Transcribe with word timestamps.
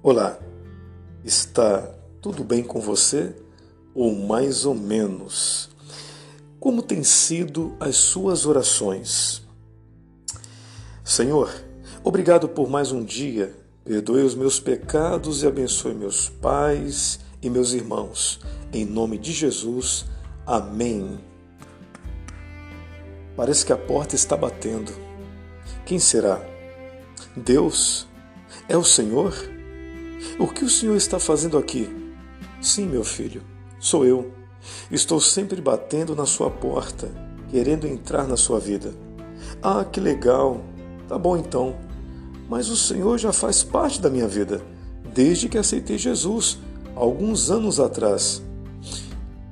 Olá, 0.00 0.38
está 1.24 1.92
tudo 2.22 2.44
bem 2.44 2.62
com 2.62 2.80
você? 2.80 3.34
Ou 3.92 4.14
mais 4.14 4.64
ou 4.64 4.72
menos? 4.72 5.70
Como 6.60 6.84
têm 6.84 7.02
sido 7.02 7.76
as 7.80 7.96
suas 7.96 8.46
orações? 8.46 9.42
Senhor, 11.02 11.52
obrigado 12.04 12.48
por 12.48 12.70
mais 12.70 12.92
um 12.92 13.02
dia. 13.02 13.52
Perdoe 13.84 14.22
os 14.22 14.36
meus 14.36 14.60
pecados 14.60 15.42
e 15.42 15.48
abençoe 15.48 15.94
meus 15.94 16.28
pais 16.28 17.18
e 17.42 17.50
meus 17.50 17.72
irmãos. 17.72 18.38
Em 18.72 18.84
nome 18.84 19.18
de 19.18 19.32
Jesus. 19.32 20.06
Amém. 20.46 21.18
Parece 23.36 23.66
que 23.66 23.72
a 23.72 23.76
porta 23.76 24.14
está 24.14 24.36
batendo. 24.36 24.92
Quem 25.84 25.98
será? 25.98 26.40
Deus? 27.36 28.06
É 28.68 28.76
o 28.76 28.84
Senhor? 28.84 29.57
O 30.38 30.46
que 30.46 30.64
o 30.64 30.70
Senhor 30.70 30.94
está 30.94 31.18
fazendo 31.18 31.58
aqui? 31.58 31.90
Sim, 32.62 32.86
meu 32.86 33.02
filho, 33.02 33.42
sou 33.80 34.06
eu. 34.06 34.30
Estou 34.88 35.20
sempre 35.20 35.60
batendo 35.60 36.14
na 36.14 36.26
sua 36.26 36.48
porta, 36.48 37.10
querendo 37.50 37.88
entrar 37.88 38.24
na 38.28 38.36
sua 38.36 38.60
vida. 38.60 38.94
Ah, 39.60 39.84
que 39.84 39.98
legal! 39.98 40.60
Tá 41.08 41.18
bom 41.18 41.36
então. 41.36 41.76
Mas 42.48 42.68
o 42.68 42.76
Senhor 42.76 43.18
já 43.18 43.32
faz 43.32 43.64
parte 43.64 44.00
da 44.00 44.08
minha 44.08 44.28
vida, 44.28 44.62
desde 45.12 45.48
que 45.48 45.58
aceitei 45.58 45.98
Jesus, 45.98 46.60
alguns 46.94 47.50
anos 47.50 47.80
atrás. 47.80 48.40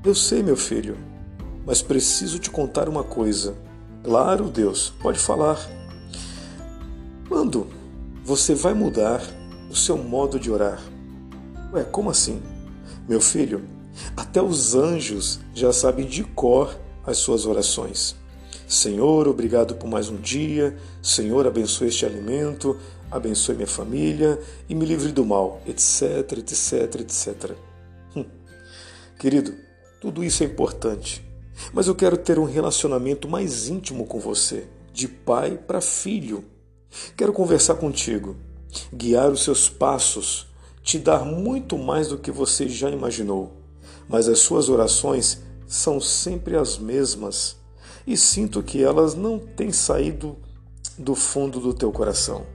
Eu 0.05 0.15
sei, 0.15 0.41
meu 0.41 0.57
filho, 0.57 0.97
mas 1.67 1.83
preciso 1.83 2.39
te 2.39 2.48
contar 2.48 2.89
uma 2.89 3.03
coisa. 3.03 3.57
Claro, 4.05 4.48
Deus, 4.48 4.95
pode 5.03 5.19
falar. 5.19 5.59
Quando 7.29 7.67
você 8.25 8.55
vai 8.55 8.73
mudar 8.73 9.21
o 9.70 9.77
seu 9.77 9.97
modo 9.97 10.39
de 10.39 10.50
orar. 10.50 10.81
Ué, 11.72 11.84
como 11.84 12.11
assim? 12.11 12.42
Meu 13.09 13.20
filho, 13.20 13.62
até 14.17 14.42
os 14.42 14.75
anjos 14.75 15.41
já 15.55 15.72
sabem 15.72 16.06
de 16.06 16.25
cor 16.25 16.78
as 17.05 17.19
suas 17.19 17.47
orações. 17.47 18.17
Senhor, 18.69 19.28
obrigado 19.28 19.77
por 19.77 19.89
mais 19.89 20.09
um 20.09 20.17
dia. 20.17 20.77
Senhor, 21.03 21.47
abençoe 21.47 21.89
este 21.89 22.05
alimento, 22.05 22.77
abençoe 23.11 23.55
minha 23.55 23.67
família 23.67 24.41
e 24.69 24.75
me 24.75 24.84
livre 24.84 25.12
do 25.12 25.25
mal, 25.25 25.61
etc, 25.67 26.33
etc, 26.39 27.00
etc. 27.00 27.53
Querido, 29.19 29.55
tudo 30.00 30.22
isso 30.25 30.42
é 30.42 30.47
importante, 30.47 31.25
mas 31.72 31.87
eu 31.87 31.94
quero 31.94 32.17
ter 32.17 32.39
um 32.39 32.44
relacionamento 32.44 33.28
mais 33.28 33.69
íntimo 33.69 34.05
com 34.06 34.19
você, 34.19 34.67
de 34.92 35.09
pai 35.09 35.56
para 35.56 35.81
filho. 35.81 36.44
Quero 37.17 37.33
conversar 37.33 37.77
contigo 37.77 38.37
guiar 38.92 39.31
os 39.31 39.45
seus 39.45 39.69
passos, 39.69 40.47
te 40.83 40.98
dar 40.98 41.25
muito 41.25 41.77
mais 41.77 42.09
do 42.09 42.19
que 42.19 42.31
você 42.31 42.69
já 42.69 42.91
imaginou. 42.91 43.53
Mas 44.09 44.28
as 44.28 44.39
suas 44.39 44.69
orações 44.69 45.42
são 45.67 46.00
sempre 46.00 46.56
as 46.56 46.78
mesmas 46.78 47.56
e 48.06 48.17
sinto 48.17 48.62
que 48.62 48.83
elas 48.83 49.14
não 49.14 49.39
têm 49.39 49.72
saído 49.72 50.37
do 50.97 51.14
fundo 51.14 51.59
do 51.59 51.75
teu 51.75 51.91
coração. 51.91 52.47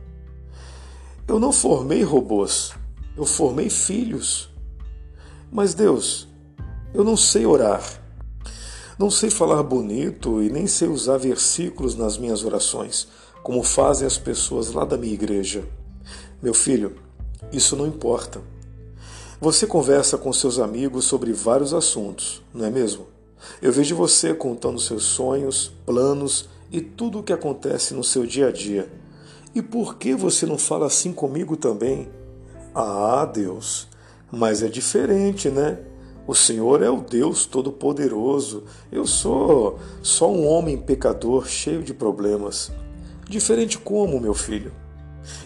Eu 1.28 1.40
não 1.40 1.52
formei 1.52 2.04
robôs, 2.04 2.72
eu 3.18 3.26
formei 3.26 3.70
filhos. 3.70 4.50
Mas 5.52 5.74
Deus, 5.74 6.28
eu 6.94 7.04
não 7.04 7.18
sei 7.18 7.46
orar. 7.46 7.84
Não 8.98 9.10
sei 9.10 9.30
falar 9.30 9.62
bonito 9.64 10.42
e 10.42 10.50
nem 10.50 10.68
sei 10.68 10.88
usar 10.88 11.18
versículos 11.18 11.96
nas 11.96 12.18
minhas 12.18 12.44
orações, 12.44 13.08
como 13.44 13.64
fazem 13.64 14.06
as 14.06 14.18
pessoas 14.18 14.72
lá 14.72 14.86
da 14.86 14.98
minha 14.98 15.14
igreja. 15.14 15.64
Meu 16.42 16.56
filho, 16.56 16.96
isso 17.54 17.76
não 17.76 17.86
importa. 17.86 18.42
Você 19.40 19.68
conversa 19.68 20.18
com 20.18 20.34
seus 20.34 20.58
amigos 20.58 21.06
sobre 21.06 21.32
vários 21.34 21.72
assuntos, 21.72 22.42
não 22.52 22.66
é 22.66 22.72
mesmo? 22.72 23.06
Eu 23.62 23.72
vejo 23.72 23.96
você 23.96 24.34
contando 24.34 24.80
seus 24.80 25.04
sonhos, 25.04 25.72
planos 25.86 26.50
e 26.72 26.82
tudo 26.82 27.20
o 27.20 27.24
que 27.24 27.32
acontece 27.32 27.94
no 27.94 28.04
seu 28.04 28.26
dia 28.26 28.48
a 28.48 28.52
dia. 28.52 28.92
E 29.54 29.62
por 29.62 29.98
que 29.98 30.16
você 30.16 30.48
não 30.48 30.58
fala 30.58 30.88
assim 30.88 31.14
comigo 31.14 31.56
também? 31.56 32.10
Ah, 32.74 33.30
Deus, 33.32 33.88
mas 34.32 34.64
é 34.64 34.68
diferente, 34.68 35.48
né? 35.48 35.78
O 36.26 36.34
Senhor 36.34 36.82
é 36.82 36.90
o 36.90 37.02
Deus 37.02 37.46
Todo-Poderoso. 37.46 38.64
Eu 38.92 39.06
sou 39.06 39.78
só 40.02 40.32
um 40.32 40.48
homem 40.48 40.76
pecador 40.76 41.48
cheio 41.48 41.84
de 41.84 41.94
problemas. 41.94 42.72
Diferente 43.30 43.78
como, 43.78 44.20
meu 44.20 44.34
filho? 44.34 44.81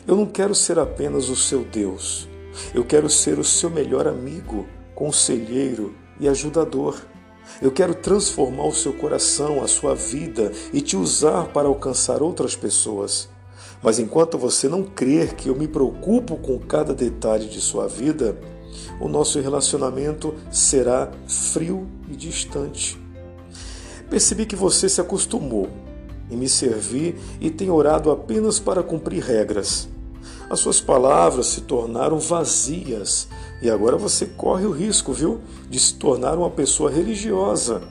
Eu 0.07 0.15
não 0.15 0.25
quero 0.25 0.55
ser 0.55 0.79
apenas 0.79 1.29
o 1.29 1.35
seu 1.35 1.63
Deus. 1.63 2.27
Eu 2.73 2.83
quero 2.85 3.09
ser 3.09 3.39
o 3.39 3.43
seu 3.43 3.69
melhor 3.69 4.07
amigo, 4.07 4.65
conselheiro 4.93 5.95
e 6.19 6.27
ajudador. 6.27 6.95
Eu 7.61 7.71
quero 7.71 7.93
transformar 7.93 8.65
o 8.65 8.73
seu 8.73 8.93
coração, 8.93 9.61
a 9.61 9.67
sua 9.67 9.93
vida 9.93 10.51
e 10.73 10.81
te 10.81 10.95
usar 10.97 11.47
para 11.47 11.67
alcançar 11.67 12.21
outras 12.21 12.55
pessoas. 12.55 13.29
Mas 13.83 13.99
enquanto 13.99 14.37
você 14.37 14.67
não 14.67 14.83
crer 14.83 15.35
que 15.35 15.49
eu 15.49 15.55
me 15.55 15.67
preocupo 15.67 16.37
com 16.37 16.57
cada 16.59 16.93
detalhe 16.93 17.47
de 17.47 17.61
sua 17.61 17.87
vida, 17.87 18.37
o 18.99 19.07
nosso 19.07 19.39
relacionamento 19.39 20.33
será 20.51 21.11
frio 21.27 21.87
e 22.09 22.15
distante. 22.15 22.99
Percebi 24.09 24.45
que 24.45 24.55
você 24.55 24.87
se 24.87 25.01
acostumou 25.01 25.69
em 26.29 26.37
me 26.37 26.49
servir 26.49 27.15
e 27.39 27.49
tem 27.49 27.69
orado 27.69 28.11
apenas 28.11 28.59
para 28.59 28.83
cumprir 28.83 29.23
regras. 29.23 29.87
As 30.49 30.59
suas 30.59 30.79
palavras 30.79 31.47
se 31.47 31.61
tornaram 31.61 32.19
vazias 32.19 33.27
e 33.61 33.69
agora 33.69 33.97
você 33.97 34.25
corre 34.25 34.65
o 34.65 34.71
risco, 34.71 35.11
viu, 35.11 35.41
de 35.69 35.79
se 35.79 35.95
tornar 35.95 36.37
uma 36.37 36.49
pessoa 36.49 36.91
religiosa 36.91 37.81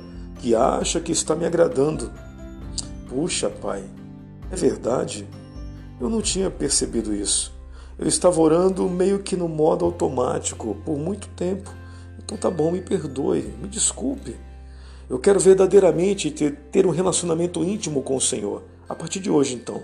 que 0.40 0.54
acha 0.54 1.00
que 1.00 1.10
está 1.10 1.34
me 1.34 1.46
agradando. 1.46 2.12
Puxa, 3.08 3.50
pai, 3.50 3.84
é 4.50 4.56
verdade? 4.56 5.26
Eu 6.00 6.08
não 6.08 6.20
tinha 6.20 6.50
percebido 6.50 7.14
isso. 7.14 7.52
Eu 7.98 8.06
estava 8.06 8.40
orando 8.40 8.88
meio 8.88 9.20
que 9.20 9.36
no 9.36 9.48
modo 9.48 9.84
automático 9.84 10.76
por 10.84 10.98
muito 10.98 11.28
tempo. 11.28 11.70
Então 12.18 12.36
tá 12.36 12.50
bom, 12.50 12.70
me 12.70 12.80
perdoe, 12.80 13.54
me 13.60 13.68
desculpe. 13.68 14.36
Eu 15.08 15.18
quero 15.18 15.38
verdadeiramente 15.38 16.30
ter, 16.30 16.54
ter 16.70 16.86
um 16.86 16.90
relacionamento 16.90 17.62
íntimo 17.62 18.02
com 18.02 18.16
o 18.16 18.20
Senhor. 18.20 18.62
A 18.88 18.94
partir 18.94 19.20
de 19.20 19.30
hoje, 19.30 19.54
então. 19.54 19.82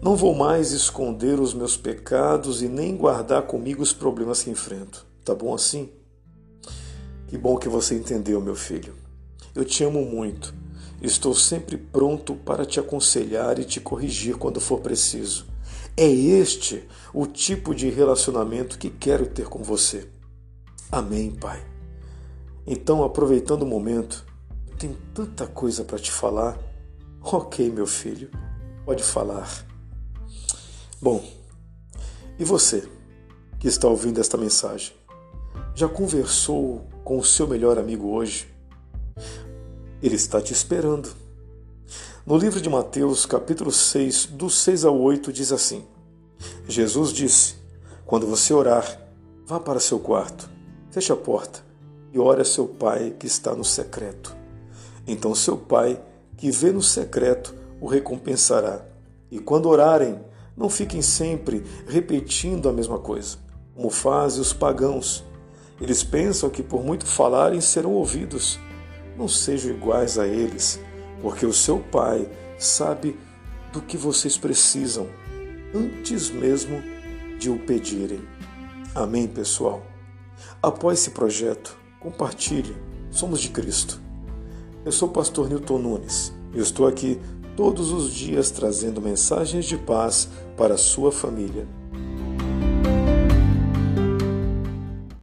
Não 0.00 0.16
vou 0.16 0.34
mais 0.34 0.72
esconder 0.72 1.40
os 1.40 1.54
meus 1.54 1.76
pecados 1.76 2.62
e 2.62 2.68
nem 2.68 2.96
guardar 2.96 3.42
comigo 3.42 3.82
os 3.82 3.92
problemas 3.92 4.42
que 4.42 4.50
enfrento. 4.50 5.06
Tá 5.24 5.34
bom 5.34 5.54
assim? 5.54 5.90
Que 7.26 7.38
bom 7.38 7.56
que 7.56 7.68
você 7.68 7.94
entendeu, 7.94 8.40
meu 8.40 8.54
filho. 8.54 8.94
Eu 9.54 9.64
te 9.64 9.82
amo 9.82 10.04
muito. 10.04 10.54
Estou 11.00 11.34
sempre 11.34 11.76
pronto 11.76 12.34
para 12.34 12.64
te 12.64 12.80
aconselhar 12.80 13.58
e 13.58 13.64
te 13.64 13.80
corrigir 13.80 14.36
quando 14.36 14.60
for 14.60 14.80
preciso. 14.80 15.46
É 15.96 16.06
este 16.08 16.84
o 17.12 17.26
tipo 17.26 17.74
de 17.74 17.88
relacionamento 17.88 18.78
que 18.78 18.90
quero 18.90 19.26
ter 19.26 19.46
com 19.46 19.62
você. 19.62 20.08
Amém, 20.90 21.30
Pai. 21.30 21.73
Então, 22.66 23.04
aproveitando 23.04 23.62
o 23.62 23.66
momento, 23.66 24.24
tem 24.78 24.96
tanta 25.12 25.46
coisa 25.46 25.84
para 25.84 25.98
te 25.98 26.10
falar. 26.10 26.58
Ok, 27.20 27.70
meu 27.70 27.86
filho, 27.86 28.30
pode 28.86 29.02
falar. 29.02 29.66
Bom, 31.00 31.22
e 32.38 32.44
você 32.44 32.88
que 33.60 33.68
está 33.68 33.86
ouvindo 33.86 34.18
esta 34.18 34.38
mensagem? 34.38 34.94
Já 35.74 35.88
conversou 35.88 36.86
com 37.04 37.18
o 37.18 37.24
seu 37.24 37.46
melhor 37.46 37.78
amigo 37.78 38.08
hoje? 38.08 38.48
Ele 40.02 40.14
está 40.14 40.40
te 40.40 40.54
esperando. 40.54 41.10
No 42.24 42.38
livro 42.38 42.62
de 42.62 42.70
Mateus, 42.70 43.26
capítulo 43.26 43.70
6, 43.70 44.26
do 44.26 44.48
6 44.48 44.86
ao 44.86 44.98
8, 44.98 45.30
diz 45.30 45.52
assim: 45.52 45.84
Jesus 46.66 47.12
disse: 47.12 47.56
Quando 48.06 48.26
você 48.26 48.54
orar, 48.54 49.02
vá 49.46 49.60
para 49.60 49.78
seu 49.78 49.98
quarto, 49.98 50.48
feche 50.90 51.12
a 51.12 51.16
porta 51.16 51.63
e 52.14 52.18
ore 52.20 52.42
a 52.42 52.44
seu 52.44 52.68
pai 52.68 53.12
que 53.18 53.26
está 53.26 53.56
no 53.56 53.64
secreto. 53.64 54.36
Então 55.04 55.34
seu 55.34 55.56
pai, 55.56 56.00
que 56.36 56.48
vê 56.48 56.70
no 56.70 56.80
secreto, 56.80 57.52
o 57.80 57.88
recompensará. 57.88 58.84
E 59.32 59.40
quando 59.40 59.68
orarem, 59.68 60.20
não 60.56 60.70
fiquem 60.70 61.02
sempre 61.02 61.64
repetindo 61.88 62.68
a 62.68 62.72
mesma 62.72 63.00
coisa, 63.00 63.36
como 63.74 63.90
fazem 63.90 64.40
os 64.40 64.52
pagãos. 64.52 65.24
Eles 65.80 66.04
pensam 66.04 66.48
que 66.48 66.62
por 66.62 66.84
muito 66.84 67.04
falarem 67.04 67.60
serão 67.60 67.92
ouvidos. 67.92 68.60
Não 69.18 69.26
sejam 69.26 69.72
iguais 69.72 70.16
a 70.16 70.24
eles, 70.24 70.80
porque 71.20 71.44
o 71.44 71.52
seu 71.52 71.80
pai 71.80 72.30
sabe 72.56 73.18
do 73.72 73.82
que 73.82 73.96
vocês 73.96 74.38
precisam 74.38 75.08
antes 75.74 76.30
mesmo 76.30 76.80
de 77.40 77.50
o 77.50 77.58
pedirem. 77.58 78.20
Amém, 78.94 79.26
pessoal? 79.26 79.82
Após 80.62 81.00
esse 81.00 81.10
projeto, 81.10 81.83
Compartilhe. 82.04 82.76
Somos 83.10 83.40
de 83.40 83.48
Cristo. 83.48 83.98
Eu 84.84 84.92
sou 84.92 85.08
o 85.08 85.10
pastor 85.10 85.48
Newton 85.48 85.78
Nunes 85.78 86.34
e 86.52 86.58
estou 86.58 86.86
aqui 86.86 87.18
todos 87.56 87.92
os 87.92 88.12
dias 88.12 88.50
trazendo 88.50 89.00
mensagens 89.00 89.64
de 89.64 89.78
paz 89.78 90.28
para 90.54 90.74
a 90.74 90.78
sua 90.78 91.10
família. 91.10 91.66